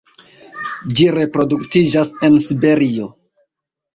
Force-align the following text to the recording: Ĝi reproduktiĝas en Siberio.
Ĝi 0.99 1.05
reproduktiĝas 1.17 2.11
en 2.27 2.39
Siberio. 2.45 3.13